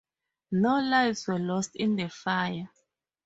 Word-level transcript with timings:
No 0.53 0.79
lives 0.81 1.27
were 1.27 1.37
lost 1.37 1.75
in 1.75 1.95
the 1.95 2.09
fire. 2.09 2.67